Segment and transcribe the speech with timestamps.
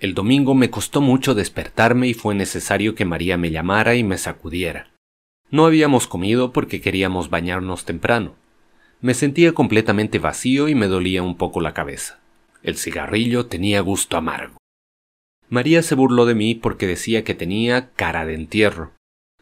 [0.00, 4.16] El domingo me costó mucho despertarme y fue necesario que María me llamara y me
[4.16, 4.90] sacudiera.
[5.50, 8.34] No habíamos comido porque queríamos bañarnos temprano.
[9.02, 12.18] Me sentía completamente vacío y me dolía un poco la cabeza.
[12.62, 14.56] El cigarrillo tenía gusto amargo.
[15.50, 18.92] María se burló de mí porque decía que tenía cara de entierro.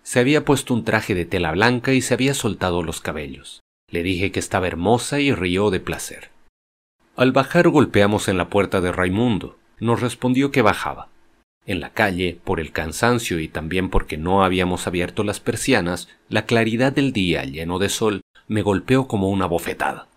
[0.02, 3.60] Se había puesto un traje de tela blanca y se había soltado los cabellos.
[3.92, 6.30] Le dije que estaba hermosa y rió de placer.
[7.14, 11.08] Al bajar golpeamos en la puerta de Raimundo nos respondió que bajaba.
[11.66, 16.46] En la calle, por el cansancio y también porque no habíamos abierto las persianas, la
[16.46, 20.08] claridad del día lleno de sol me golpeó como una bofetada.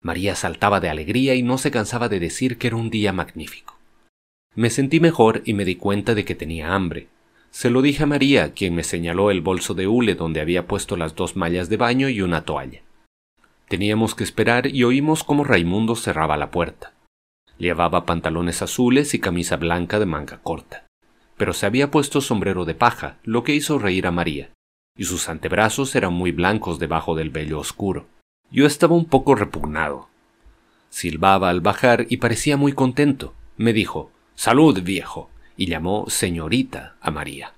[0.00, 3.76] María saltaba de alegría y no se cansaba de decir que era un día magnífico.
[4.54, 7.08] Me sentí mejor y me di cuenta de que tenía hambre.
[7.50, 10.96] Se lo dije a María, quien me señaló el bolso de hule donde había puesto
[10.96, 12.82] las dos mallas de baño y una toalla.
[13.68, 16.94] Teníamos que esperar y oímos cómo Raimundo cerraba la puerta.
[17.58, 20.86] Llevaba pantalones azules y camisa blanca de manga corta,
[21.36, 24.50] pero se había puesto sombrero de paja, lo que hizo reír a María,
[24.96, 28.06] y sus antebrazos eran muy blancos debajo del vello oscuro.
[28.50, 30.08] Yo estaba un poco repugnado.
[30.88, 33.34] Silbaba al bajar y parecía muy contento.
[33.56, 37.54] Me dijo Salud, viejo, y llamó señorita a María.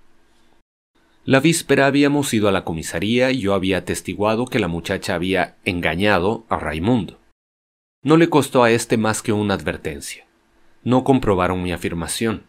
[1.26, 5.56] La víspera habíamos ido a la comisaría y yo había atestiguado que la muchacha había
[5.64, 7.19] engañado a Raimundo.
[8.02, 10.24] No le costó a éste más que una advertencia.
[10.82, 12.44] No comprobaron mi afirmación.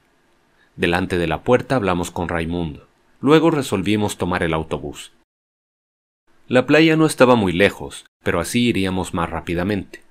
[0.77, 2.88] Delante de la puerta hablamos con Raimundo.
[3.19, 5.11] Luego resolvimos tomar el autobús.
[6.47, 10.02] La playa no estaba muy lejos, pero así iríamos más rápidamente.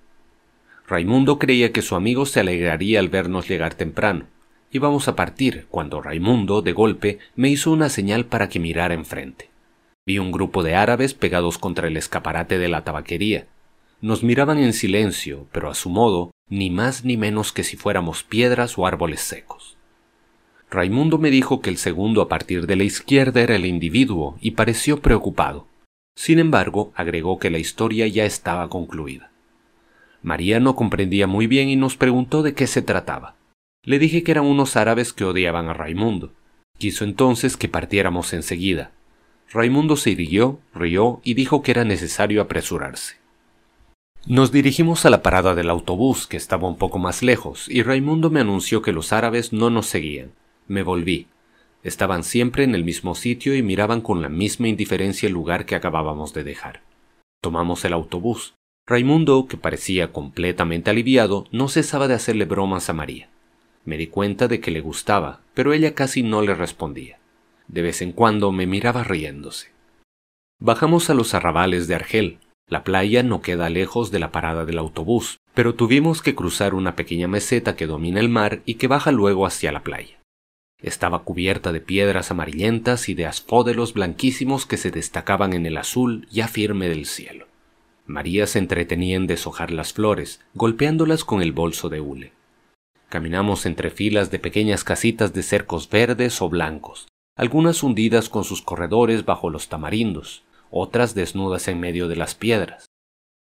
[0.86, 4.26] Raimundo creía que su amigo se alegraría al vernos llegar temprano.
[4.70, 9.48] Íbamos a partir cuando Raimundo, de golpe, me hizo una señal para que mirara enfrente.
[10.06, 13.46] Vi un grupo de árabes pegados contra el escaparate de la tabaquería,
[14.00, 18.22] nos miraban en silencio, pero a su modo, ni más ni menos que si fuéramos
[18.22, 19.76] piedras o árboles secos.
[20.70, 24.52] Raimundo me dijo que el segundo a partir de la izquierda era el individuo y
[24.52, 25.66] pareció preocupado.
[26.16, 29.30] Sin embargo, agregó que la historia ya estaba concluida.
[30.22, 33.36] María no comprendía muy bien y nos preguntó de qué se trataba.
[33.82, 36.32] Le dije que eran unos árabes que odiaban a Raimundo.
[36.78, 38.92] Quiso entonces que partiéramos enseguida.
[39.50, 43.19] Raimundo se irguió, rió y dijo que era necesario apresurarse.
[44.26, 48.30] Nos dirigimos a la parada del autobús, que estaba un poco más lejos, y Raimundo
[48.30, 50.32] me anunció que los árabes no nos seguían.
[50.68, 51.26] Me volví.
[51.82, 55.74] Estaban siempre en el mismo sitio y miraban con la misma indiferencia el lugar que
[55.74, 56.82] acabábamos de dejar.
[57.42, 58.54] Tomamos el autobús.
[58.86, 63.30] Raimundo, que parecía completamente aliviado, no cesaba de hacerle bromas a María.
[63.86, 67.18] Me di cuenta de que le gustaba, pero ella casi no le respondía.
[67.68, 69.70] De vez en cuando me miraba riéndose.
[70.58, 72.38] Bajamos a los arrabales de Argel,
[72.70, 76.94] la playa no queda lejos de la parada del autobús, pero tuvimos que cruzar una
[76.94, 80.20] pequeña meseta que domina el mar y que baja luego hacia la playa.
[80.80, 86.26] Estaba cubierta de piedras amarillentas y de asfódelos blanquísimos que se destacaban en el azul
[86.30, 87.48] ya firme del cielo.
[88.06, 92.32] María se entretenía en deshojar las flores, golpeándolas con el bolso de hule.
[93.08, 98.62] Caminamos entre filas de pequeñas casitas de cercos verdes o blancos, algunas hundidas con sus
[98.62, 102.86] corredores bajo los tamarindos, otras desnudas en medio de las piedras.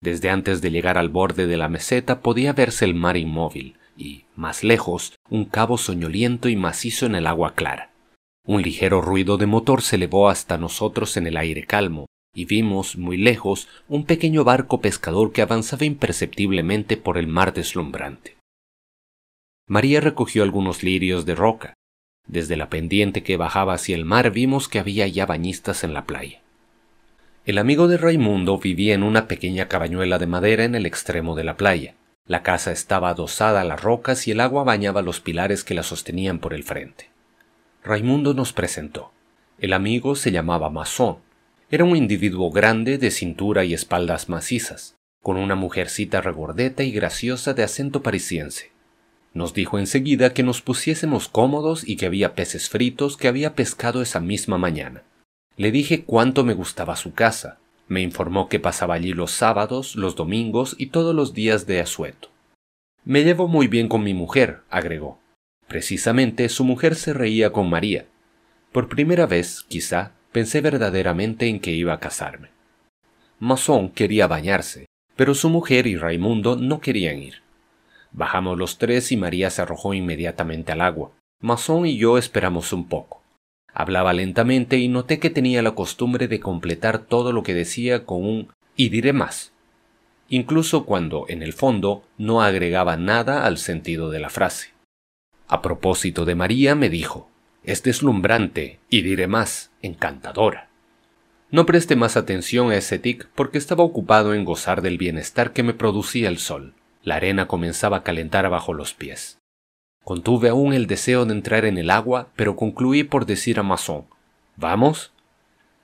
[0.02, 4.26] Desde antes de llegar al borde de la meseta podía verse el mar inmóvil y,
[4.36, 7.92] más lejos, un cabo soñoliento y macizo en el agua clara.
[8.46, 12.98] Un ligero ruido de motor se elevó hasta nosotros en el aire calmo, y vimos,
[12.98, 18.36] muy lejos, un pequeño barco pescador que avanzaba imperceptiblemente por el mar deslumbrante.
[19.68, 21.74] María recogió algunos lirios de roca.
[22.28, 26.06] Desde la pendiente que bajaba hacia el mar vimos que había ya bañistas en la
[26.06, 26.42] playa.
[27.46, 31.44] El amigo de Raimundo vivía en una pequeña cabañuela de madera en el extremo de
[31.44, 31.94] la playa.
[32.26, 35.84] La casa estaba adosada a las rocas y el agua bañaba los pilares que la
[35.84, 37.10] sostenían por el frente.
[37.84, 39.12] Raimundo nos presentó.
[39.60, 41.18] El amigo se llamaba Masón.
[41.70, 47.54] Era un individuo grande de cintura y espaldas macizas, con una mujercita regordeta y graciosa
[47.54, 48.72] de acento parisiense.
[49.34, 54.02] Nos dijo enseguida que nos pusiésemos cómodos y que había peces fritos que había pescado
[54.02, 55.04] esa misma mañana.
[55.56, 57.60] Le dije cuánto me gustaba su casa.
[57.88, 62.30] Me informó que pasaba allí los sábados, los domingos y todos los días de asueto.
[63.06, 65.20] Me llevo muy bien con mi mujer, agregó.
[65.68, 68.06] Precisamente su mujer se reía con María.
[68.72, 72.50] Por primera vez, quizá, pensé verdaderamente en que iba a casarme.
[73.40, 74.86] Masón quería bañarse,
[75.16, 77.42] pero su mujer y Raimundo no querían ir.
[78.12, 81.12] Bajamos los tres y María se arrojó inmediatamente al agua.
[81.42, 83.23] Masón y yo esperamos un poco.
[83.74, 88.24] Hablaba lentamente y noté que tenía la costumbre de completar todo lo que decía con
[88.24, 89.54] un y diré más,
[90.30, 94.72] incluso cuando, en el fondo, no agregaba nada al sentido de la frase.
[95.48, 97.30] A propósito de María, me dijo,
[97.64, 100.70] es deslumbrante y diré más, encantadora.
[101.52, 105.62] No presté más atención a ese tic porque estaba ocupado en gozar del bienestar que
[105.62, 106.74] me producía el sol.
[107.04, 109.38] La arena comenzaba a calentar bajo los pies.
[110.04, 114.06] Contuve aún el deseo de entrar en el agua, pero concluí por decir a Masson,
[114.56, 115.12] ¿Vamos?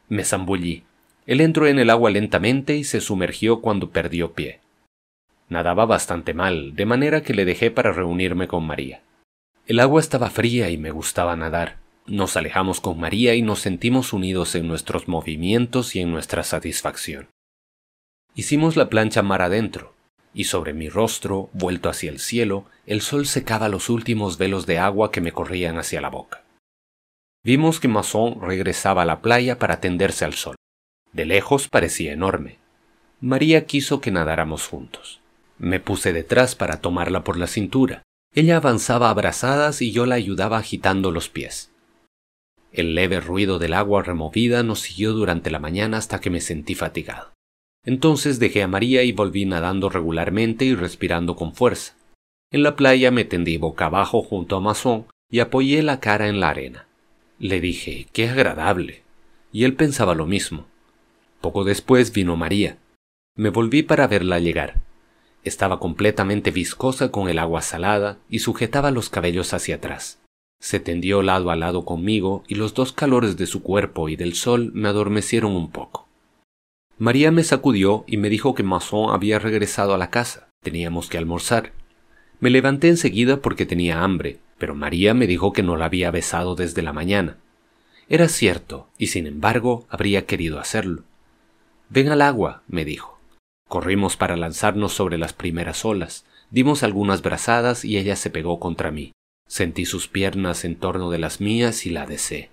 [0.09, 0.83] Me zambullí.
[1.25, 4.59] Él entró en el agua lentamente y se sumergió cuando perdió pie.
[5.47, 9.01] Nadaba bastante mal, de manera que le dejé para reunirme con María.
[9.67, 11.77] El agua estaba fría y me gustaba nadar.
[12.05, 17.27] Nos alejamos con María y nos sentimos unidos en nuestros movimientos y en nuestra satisfacción.
[18.35, 19.93] Hicimos la plancha mar adentro,
[20.33, 24.79] y sobre mi rostro, vuelto hacia el cielo, el sol secaba los últimos velos de
[24.79, 26.43] agua que me corrían hacia la boca.
[27.43, 30.55] Vimos que Masson regresaba a la playa para tenderse al sol.
[31.13, 32.57] De lejos parecía enorme.
[33.21, 35.19] María quiso que nadáramos juntos.
[35.57, 38.03] Me puse detrás para tomarla por la cintura.
[38.33, 41.71] Ella avanzaba abrazadas y yo la ayudaba agitando los pies.
[42.71, 46.75] El leve ruido del agua removida nos siguió durante la mañana hasta que me sentí
[46.75, 47.31] fatigado.
[47.85, 51.95] Entonces dejé a María y volví nadando regularmente y respirando con fuerza.
[52.51, 56.39] En la playa me tendí boca abajo junto a Masón y apoyé la cara en
[56.39, 56.87] la arena.
[57.37, 59.03] Le dije, qué agradable.
[59.51, 60.65] Y él pensaba lo mismo.
[61.41, 62.77] Poco después vino María.
[63.35, 64.81] Me volví para verla llegar.
[65.43, 70.19] Estaba completamente viscosa con el agua salada y sujetaba los cabellos hacia atrás.
[70.59, 74.33] Se tendió lado a lado conmigo y los dos calores de su cuerpo y del
[74.33, 76.08] sol me adormecieron un poco.
[76.99, 80.49] María me sacudió y me dijo que Masson había regresado a la casa.
[80.61, 81.71] Teníamos que almorzar.
[82.41, 86.55] Me levanté enseguida porque tenía hambre, pero María me dijo que no la había besado
[86.55, 87.37] desde la mañana.
[88.09, 91.03] Era cierto, y sin embargo habría querido hacerlo.
[91.87, 93.17] Ven al agua, me dijo.
[93.69, 98.91] Corrimos para lanzarnos sobre las primeras olas, dimos algunas brazadas y ella se pegó contra
[98.91, 99.13] mí.
[99.47, 102.49] Sentí sus piernas en torno de las mías y la deseé.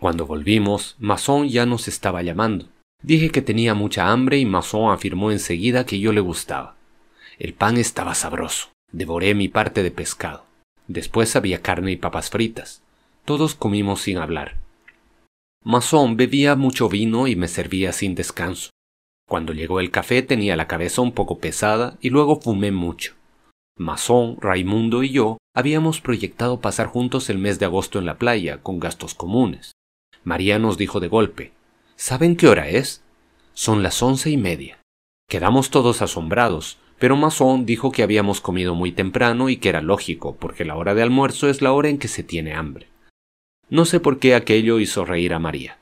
[0.00, 2.68] Cuando volvimos, Masson ya nos estaba llamando.
[3.02, 6.76] Dije que tenía mucha hambre y Masson afirmó enseguida que yo le gustaba.
[7.38, 8.70] El pan estaba sabroso.
[8.90, 10.44] Devoré mi parte de pescado.
[10.86, 12.82] Después había carne y papas fritas.
[13.24, 14.56] Todos comimos sin hablar.
[15.64, 18.70] Masson bebía mucho vino y me servía sin descanso.
[19.28, 23.14] Cuando llegó el café tenía la cabeza un poco pesada y luego fumé mucho.
[23.76, 28.62] Masón, Raimundo y yo habíamos proyectado pasar juntos el mes de agosto en la playa,
[28.62, 29.72] con gastos comunes.
[30.24, 31.52] María nos dijo de golpe,
[32.00, 33.02] ¿Saben qué hora es?
[33.54, 34.78] Son las once y media.
[35.28, 40.36] Quedamos todos asombrados, pero Masón dijo que habíamos comido muy temprano y que era lógico,
[40.36, 42.86] porque la hora de almuerzo es la hora en que se tiene hambre.
[43.68, 45.78] No sé por qué aquello hizo reír a María.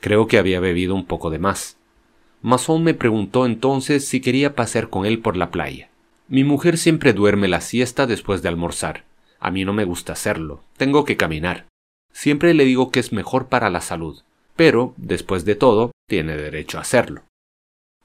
[0.00, 1.76] Creo que había bebido un poco de más.
[2.40, 5.90] Masón me preguntó entonces si quería pasear con él por la playa.
[6.28, 9.04] Mi mujer siempre duerme la siesta después de almorzar.
[9.38, 10.62] A mí no me gusta hacerlo.
[10.78, 11.66] Tengo que caminar.
[12.10, 14.22] Siempre le digo que es mejor para la salud,
[14.58, 17.22] pero, después de todo, tiene derecho a hacerlo.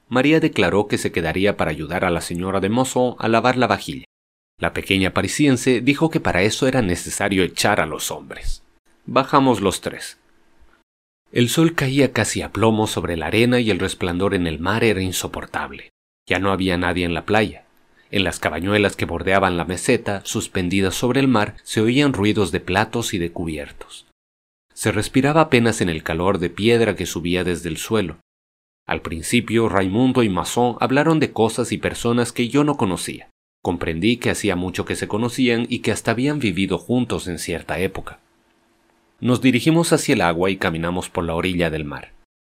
[0.08, 3.66] María declaró que se quedaría para ayudar a la señora de Mozo a lavar la
[3.66, 4.04] vajilla.
[4.60, 8.62] La pequeña parisiense dijo que para eso era necesario echar a los hombres.
[9.04, 10.16] Bajamos los tres.
[11.32, 14.84] El sol caía casi a plomo sobre la arena y el resplandor en el mar
[14.84, 15.90] era insoportable.
[16.28, 17.64] Ya no había nadie en la playa.
[18.12, 22.60] En las cabañuelas que bordeaban la meseta, suspendidas sobre el mar, se oían ruidos de
[22.60, 24.06] platos y de cubiertos.
[24.74, 28.18] Se respiraba apenas en el calor de piedra que subía desde el suelo.
[28.86, 33.30] Al principio, Raimundo y Masson hablaron de cosas y personas que yo no conocía.
[33.62, 37.78] Comprendí que hacía mucho que se conocían y que hasta habían vivido juntos en cierta
[37.78, 38.18] época.
[39.20, 42.12] Nos dirigimos hacia el agua y caminamos por la orilla del mar.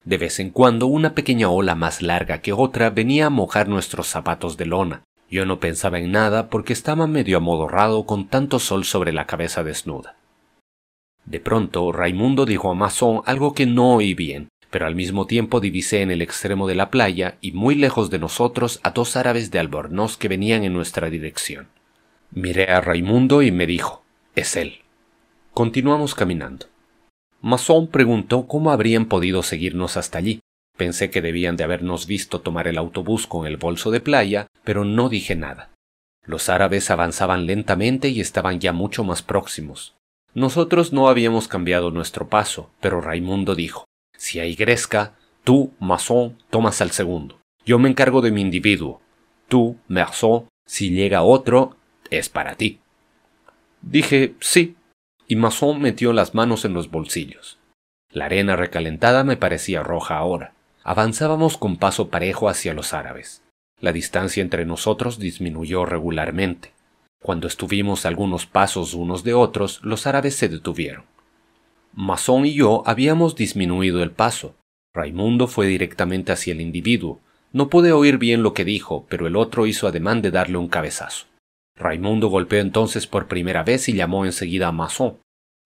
[0.04, 4.08] De vez en cuando una pequeña ola más larga que otra venía a mojar nuestros
[4.08, 8.84] zapatos de lona, yo no pensaba en nada porque estaba medio amodorrado con tanto sol
[8.84, 10.16] sobre la cabeza desnuda.
[11.26, 15.60] De pronto, Raimundo dijo a Masón algo que no oí bien, pero al mismo tiempo
[15.60, 19.50] divisé en el extremo de la playa y muy lejos de nosotros a dos árabes
[19.50, 21.68] de albornoz que venían en nuestra dirección.
[22.30, 24.02] Miré a Raimundo y me dijo,
[24.34, 24.80] es él.
[25.52, 26.66] Continuamos caminando.
[27.40, 30.40] Masón preguntó cómo habrían podido seguirnos hasta allí,
[30.76, 34.84] Pensé que debían de habernos visto tomar el autobús con el bolso de playa, pero
[34.84, 35.70] no dije nada.
[36.24, 39.95] Los árabes avanzaban lentamente y estaban ya mucho más próximos.
[40.36, 43.86] Nosotros no habíamos cambiado nuestro paso, pero Raimundo dijo,
[44.18, 45.14] si hay gresca,
[45.44, 47.40] tú, masón, tomas al segundo.
[47.64, 49.00] Yo me encargo de mi individuo.
[49.48, 51.78] Tú, masón, si llega otro,
[52.10, 52.80] es para ti.
[53.80, 54.76] Dije, sí,
[55.26, 57.58] y masón metió las manos en los bolsillos.
[58.12, 60.52] La arena recalentada me parecía roja ahora.
[60.84, 63.42] Avanzábamos con paso parejo hacia los árabes.
[63.80, 66.75] La distancia entre nosotros disminuyó regularmente.
[67.26, 71.06] Cuando estuvimos algunos pasos unos de otros, los árabes se detuvieron.
[71.92, 74.54] Masón y yo habíamos disminuido el paso.
[74.94, 77.18] Raimundo fue directamente hacia el individuo.
[77.52, 80.68] No pude oír bien lo que dijo, pero el otro hizo ademán de darle un
[80.68, 81.26] cabezazo.
[81.74, 85.18] Raimundo golpeó entonces por primera vez y llamó enseguida a Masón.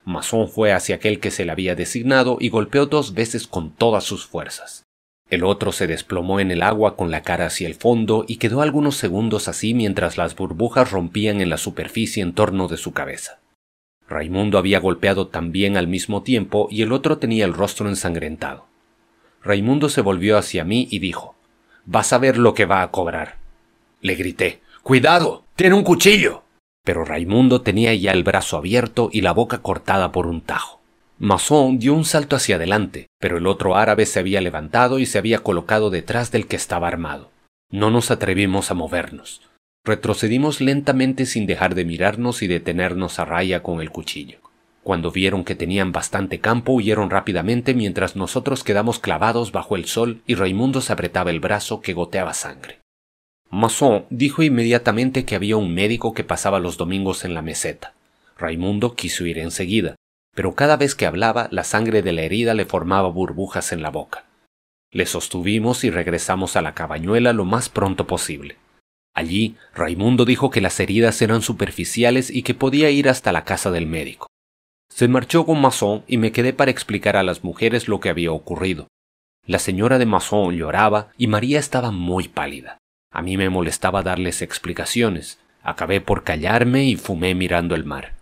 [0.03, 4.05] Masón fue hacia aquel que se le había designado y golpeó dos veces con todas
[4.05, 4.85] sus fuerzas.
[5.31, 8.63] El otro se desplomó en el agua con la cara hacia el fondo y quedó
[8.63, 13.39] algunos segundos así mientras las burbujas rompían en la superficie en torno de su cabeza.
[14.09, 18.67] Raimundo había golpeado también al mismo tiempo y el otro tenía el rostro ensangrentado.
[19.43, 21.37] Raimundo se volvió hacia mí y dijo
[21.87, 23.37] Vas a ver lo que va a cobrar.
[24.01, 25.45] Le grité Cuidado.
[25.55, 26.43] Tiene un cuchillo.
[26.85, 30.80] Pero Raimundo tenía ya el brazo abierto y la boca cortada por un tajo.
[31.23, 35.19] Masson dio un salto hacia adelante, pero el otro árabe se había levantado y se
[35.19, 37.31] había colocado detrás del que estaba armado.
[37.71, 39.43] No nos atrevimos a movernos.
[39.85, 44.39] Retrocedimos lentamente sin dejar de mirarnos y detenernos a raya con el cuchillo.
[44.83, 50.23] Cuando vieron que tenían bastante campo, huyeron rápidamente mientras nosotros quedamos clavados bajo el sol
[50.27, 52.79] y Raimundo se apretaba el brazo que goteaba sangre.
[53.51, 57.93] Masson dijo inmediatamente que había un médico que pasaba los domingos en la meseta.
[58.39, 59.97] Raimundo quiso ir enseguida,
[60.35, 63.91] pero cada vez que hablaba la sangre de la herida le formaba burbujas en la
[63.91, 64.25] boca.
[64.93, 68.57] Le sostuvimos y regresamos a la cabañuela lo más pronto posible.
[69.15, 73.71] Allí, Raimundo dijo que las heridas eran superficiales y que podía ir hasta la casa
[73.71, 74.29] del médico.
[74.89, 78.33] Se marchó con Masson y me quedé para explicar a las mujeres lo que había
[78.33, 78.89] ocurrido.
[79.47, 82.79] La señora de Masson lloraba y María estaba muy pálida.
[83.13, 85.39] A mí me molestaba darles explicaciones.
[85.63, 88.20] Acabé por callarme y fumé mirando el mar.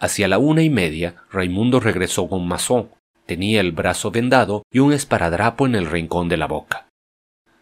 [0.00, 2.88] Hacia la una y media, Raimundo regresó con Masson.
[3.26, 6.88] Tenía el brazo vendado y un esparadrapo en el rincón de la boca.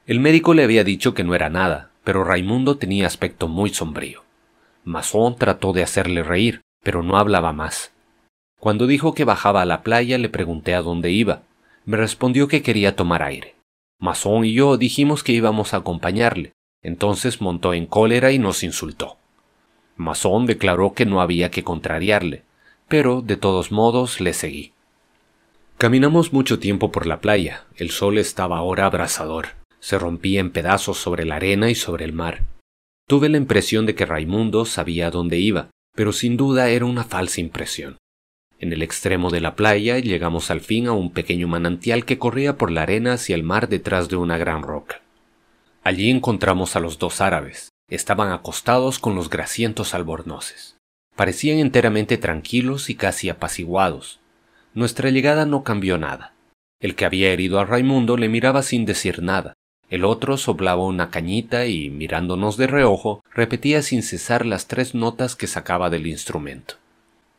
[0.06, 4.22] El médico le había dicho que no era nada, pero Raimundo tenía aspecto muy sombrío.
[4.84, 7.92] Masson trató de hacerle reír, pero no hablaba más.
[8.60, 11.42] Cuando dijo que bajaba a la playa le pregunté a dónde iba.
[11.84, 13.56] Me respondió que quería tomar aire.
[13.98, 16.52] Masón y yo dijimos que íbamos a acompañarle.
[16.82, 19.17] Entonces montó en cólera y nos insultó.
[19.98, 22.44] Masón declaró que no había que contrariarle,
[22.88, 24.72] pero de todos modos le seguí.
[25.76, 27.66] Caminamos mucho tiempo por la playa.
[27.76, 32.12] El sol estaba ahora abrasador se rompía en pedazos sobre la arena y sobre el
[32.12, 32.42] mar.
[33.06, 37.40] Tuve la impresión de que Raimundo sabía dónde iba, pero sin duda era una falsa
[37.40, 37.96] impresión.
[38.58, 42.56] En el extremo de la playa llegamos al fin a un pequeño manantial que corría
[42.56, 45.00] por la arena hacia el mar detrás de una gran roca.
[45.84, 47.70] Allí encontramos a los dos árabes.
[47.88, 50.76] Estaban acostados con los grasientos albornoces.
[51.16, 54.20] Parecían enteramente tranquilos y casi apaciguados.
[54.74, 56.34] Nuestra llegada no cambió nada.
[56.80, 59.54] El que había herido a Raimundo le miraba sin decir nada,
[59.90, 65.34] el otro soplaba una cañita y, mirándonos de reojo, repetía sin cesar las tres notas
[65.34, 66.74] que sacaba del instrumento.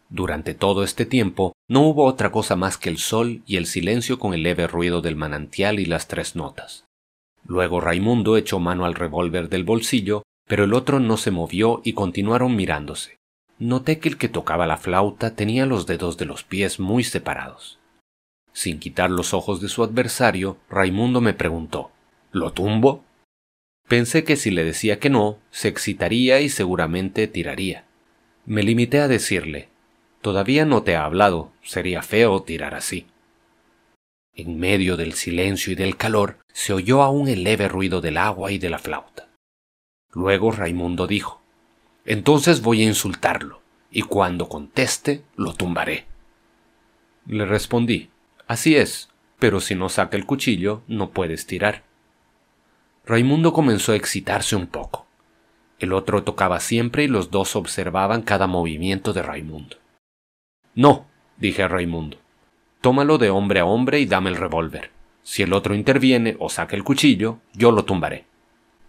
[0.09, 4.17] Durante todo este tiempo no hubo otra cosa más que el sol y el silencio
[4.17, 6.85] con el leve ruido del manantial y las tres notas.
[7.45, 11.93] Luego Raimundo echó mano al revólver del bolsillo, pero el otro no se movió y
[11.93, 13.19] continuaron mirándose.
[13.59, 17.77] Noté que el que tocaba la flauta tenía los dedos de los pies muy separados.
[18.51, 21.91] Sin quitar los ojos de su adversario, Raimundo me preguntó
[22.31, 23.03] ¿Lo tumbo?
[23.87, 27.85] Pensé que si le decía que no, se excitaría y seguramente tiraría.
[28.47, 29.69] Me limité a decirle,
[30.21, 33.05] todavía no te ha hablado, sería feo tirar así.
[34.33, 38.51] En medio del silencio y del calor se oyó aún el leve ruido del agua
[38.51, 39.28] y de la flauta.
[40.13, 41.41] Luego Raimundo dijo,
[42.05, 43.61] Entonces voy a insultarlo,
[43.91, 46.05] y cuando conteste lo tumbaré.
[47.25, 48.09] Le respondí,
[48.47, 51.83] Así es, pero si no saca el cuchillo no puedes tirar.
[53.05, 55.05] Raimundo comenzó a excitarse un poco.
[55.79, 59.77] El otro tocaba siempre y los dos observaban cada movimiento de Raimundo.
[60.75, 61.05] No,
[61.37, 62.17] dije a Raimundo.
[62.81, 64.91] Tómalo de hombre a hombre y dame el revólver.
[65.23, 68.25] Si el otro interviene o saca el cuchillo, yo lo tumbaré.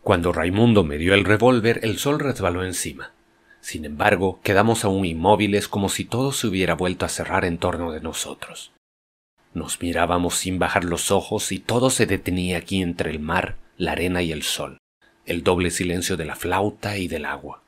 [0.03, 3.13] Cuando Raimundo me dio el revólver, el sol resbaló encima.
[3.61, 7.93] Sin embargo, quedamos aún inmóviles como si todo se hubiera vuelto a cerrar en torno
[7.93, 8.73] de nosotros.
[9.53, 13.93] Nos mirábamos sin bajar los ojos y todo se detenía aquí entre el mar, la
[13.93, 14.79] arena y el sol,
[15.27, 17.63] el doble silencio de la flauta y del agua.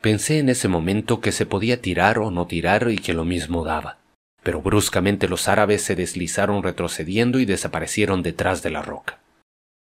[0.00, 3.64] Pensé en ese momento que se podía tirar o no tirar y que lo mismo
[3.64, 3.98] daba,
[4.44, 9.18] pero bruscamente los árabes se deslizaron retrocediendo y desaparecieron detrás de la roca.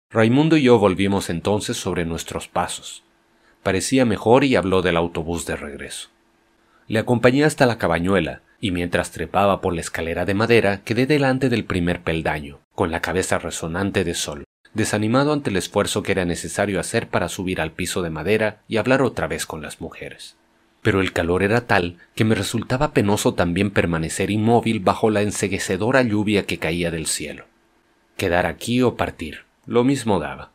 [0.09, 3.03] Raimundo y yo volvimos entonces sobre nuestros pasos.
[3.61, 6.07] Parecía mejor y habló del autobús de regreso.
[6.87, 11.49] Le acompañé hasta la cabañuela, y mientras trepaba por la escalera de madera quedé delante
[11.49, 16.23] del primer peldaño, con la cabeza resonante de sol, desanimado ante el esfuerzo que era
[16.23, 20.37] necesario hacer para subir al piso de madera y hablar otra vez con las mujeres.
[20.81, 26.01] Pero el calor era tal que me resultaba penoso también permanecer inmóvil bajo la enseguecedora
[26.01, 27.43] lluvia que caía del cielo.
[28.15, 30.51] Quedar aquí o partir, lo mismo daba.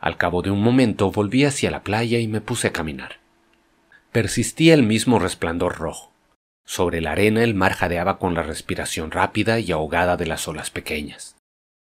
[0.00, 3.20] Al cabo de un momento volví hacia la playa y me puse a caminar.
[4.10, 6.12] Persistía el mismo resplandor rojo.
[6.64, 10.70] Sobre la arena el mar jadeaba con la respiración rápida y ahogada de las olas
[10.70, 11.36] pequeñas.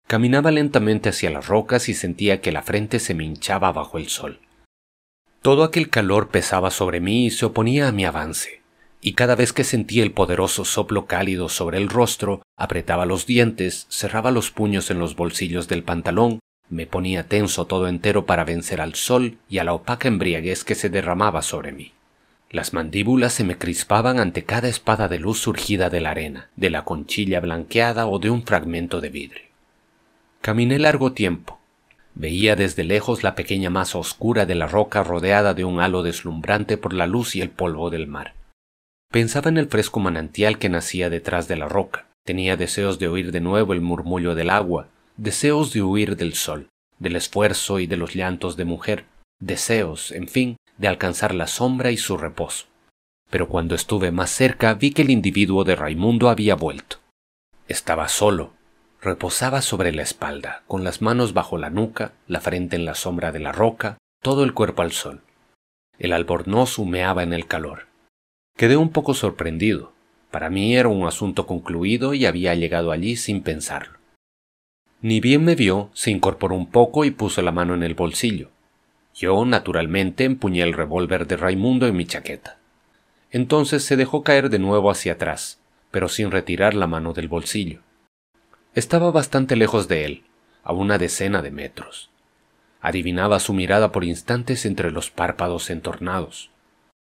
[0.06, 4.08] Caminaba lentamente hacia las rocas y sentía que la frente se me hinchaba bajo el
[4.08, 4.40] sol.
[5.42, 8.62] Todo aquel calor pesaba sobre mí y se oponía a mi avance,
[9.00, 13.86] y cada vez que sentía el poderoso soplo cálido sobre el rostro, apretaba los dientes,
[13.90, 16.40] cerraba los puños en los bolsillos del pantalón,
[16.70, 20.74] me ponía tenso todo entero para vencer al sol y a la opaca embriaguez que
[20.74, 21.92] se derramaba sobre mí.
[22.50, 26.70] Las mandíbulas se me crispaban ante cada espada de luz surgida de la arena, de
[26.70, 29.44] la conchilla blanqueada o de un fragmento de vidrio.
[30.40, 31.58] Caminé largo tiempo.
[32.14, 36.76] Veía desde lejos la pequeña masa oscura de la roca rodeada de un halo deslumbrante
[36.78, 38.34] por la luz y el polvo del mar.
[39.10, 42.06] Pensaba en el fresco manantial que nacía detrás de la roca.
[42.24, 46.68] Tenía deseos de oír de nuevo el murmullo del agua, deseos de huir del sol,
[46.98, 49.04] del esfuerzo y de los llantos de mujer,
[49.40, 52.66] deseos, en fin, de alcanzar la sombra y su reposo.
[53.30, 56.98] Pero cuando estuve más cerca vi que el individuo de Raimundo había vuelto.
[57.66, 58.52] Estaba solo,
[59.00, 63.30] Reposaba sobre la espalda, con las manos bajo la nuca, la frente en la sombra
[63.30, 65.20] de la roca, todo el cuerpo al sol.
[66.00, 67.87] El albornoz humeaba en el calor.
[68.58, 69.92] Quedé un poco sorprendido.
[70.32, 74.00] Para mí era un asunto concluido y había llegado allí sin pensarlo.
[75.00, 78.50] Ni bien me vio, se incorporó un poco y puso la mano en el bolsillo.
[79.14, 82.58] Yo, naturalmente, empuñé el revólver de Raimundo en mi chaqueta.
[83.30, 85.60] Entonces se dejó caer de nuevo hacia atrás,
[85.92, 87.82] pero sin retirar la mano del bolsillo.
[88.74, 90.24] Estaba bastante lejos de él,
[90.64, 92.10] a una decena de metros.
[92.80, 96.50] Adivinaba su mirada por instantes entre los párpados entornados,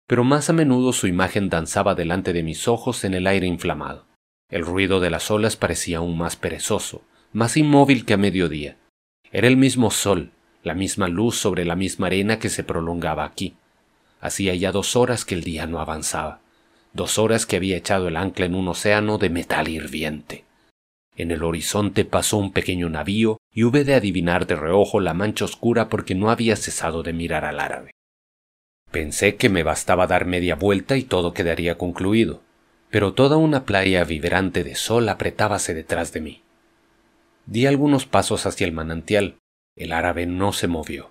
[0.08, 4.06] pero más a menudo su imagen danzaba delante de mis ojos en el aire inflamado.
[4.50, 7.02] El ruido de las olas parecía aún más perezoso,
[7.34, 8.78] más inmóvil que a mediodía.
[9.32, 10.32] Era el mismo sol,
[10.64, 13.56] la misma luz sobre la misma arena que se prolongaba aquí.
[14.22, 16.40] Hacía ya dos horas que el día no avanzaba,
[16.94, 20.46] dos horas que había echado el ancla en un océano de metal hirviente.
[21.18, 25.46] En el horizonte pasó un pequeño navío y hube de adivinar de reojo la mancha
[25.46, 27.92] oscura porque no había cesado de mirar al árabe.
[28.96, 32.42] Pensé que me bastaba dar media vuelta y todo quedaría concluido,
[32.90, 36.44] pero toda una playa vibrante de sol apretábase detrás de mí.
[37.46, 39.36] Di algunos pasos hacia el manantial.
[39.76, 41.10] El árabe no se movió.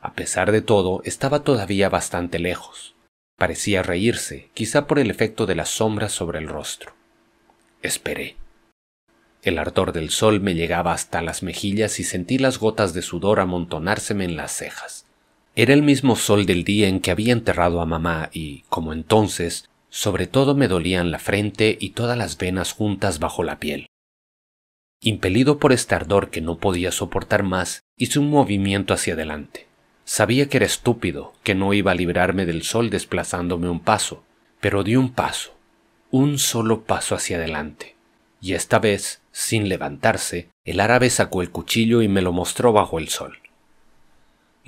[0.00, 2.96] A pesar de todo, estaba todavía bastante lejos.
[3.38, 6.92] Parecía reírse, quizá por el efecto de las sombras sobre el rostro.
[7.82, 8.34] Esperé.
[9.42, 13.38] El ardor del sol me llegaba hasta las mejillas y sentí las gotas de sudor
[13.38, 15.06] amontonárseme en las cejas.
[15.54, 19.68] Era el mismo sol del día en que había enterrado a mamá y, como entonces,
[19.88, 23.86] sobre todo me dolían la frente y todas las venas juntas bajo la piel.
[25.02, 29.66] Impelido por este ardor que no podía soportar más, hice un movimiento hacia adelante.
[30.04, 34.22] Sabía que era estúpido, que no iba a librarme del sol desplazándome un paso,
[34.60, 35.54] pero di un paso,
[36.10, 37.96] un solo paso hacia adelante
[38.40, 42.98] y esta vez, sin levantarse, el árabe sacó el cuchillo y me lo mostró bajo
[42.98, 43.38] el sol.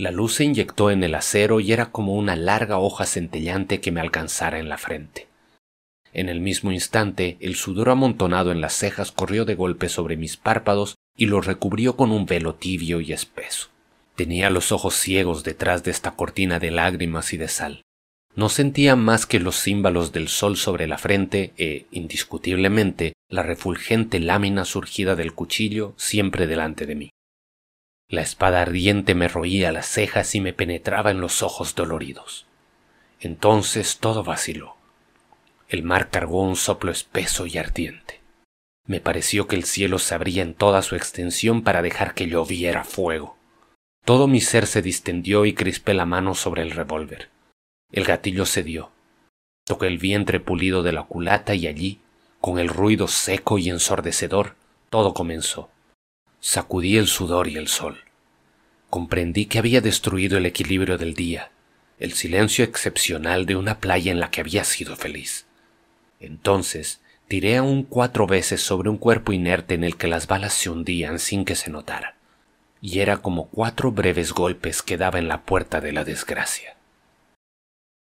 [0.02, 3.92] La luz se inyectó en el acero y era como una larga hoja centellante que
[3.92, 5.28] me alcanzara en la frente.
[6.12, 10.36] En el mismo instante, el sudor amontonado en las cejas corrió de golpe sobre mis
[10.36, 13.68] párpados y los recubrió con un velo tibio y espeso.
[14.16, 17.82] Tenía los ojos ciegos detrás de esta cortina de lágrimas y de sal.
[18.34, 24.18] No sentía más que los címbalos del sol sobre la frente e, indiscutiblemente, la refulgente
[24.18, 27.10] lámina surgida del cuchillo siempre delante de mí.
[28.12, 32.44] La espada ardiente me roía las cejas y me penetraba en los ojos doloridos.
[33.20, 34.76] Entonces todo vaciló.
[35.70, 38.20] El mar cargó un soplo espeso y ardiente.
[38.86, 42.84] Me pareció que el cielo se abría en toda su extensión para dejar que lloviera
[42.84, 43.38] fuego.
[44.04, 47.30] Todo mi ser se distendió y crispé la mano sobre el revólver.
[47.92, 48.90] El gatillo cedió.
[49.64, 52.02] Toqué el vientre pulido de la culata y allí,
[52.42, 54.54] con el ruido seco y ensordecedor,
[54.90, 55.70] todo comenzó.
[56.44, 58.00] Sacudí el sudor y el sol.
[58.90, 61.52] Comprendí que había destruido el equilibrio del día,
[62.00, 65.46] el silencio excepcional de una playa en la que había sido feliz.
[66.18, 70.68] Entonces tiré aún cuatro veces sobre un cuerpo inerte en el que las balas se
[70.68, 72.16] hundían sin que se notara,
[72.80, 76.74] y era como cuatro breves golpes que daba en la puerta de la desgracia.